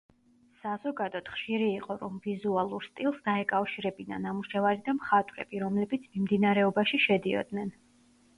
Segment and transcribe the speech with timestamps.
[0.59, 7.73] საზოგადოდ, ხშირი იყო, რომ ვიზუალურ სტილს დაეკავშირებინა ნამუშევარი და მხატვრები, რომლებიც მიმდინარეობაში შედიოდნენ.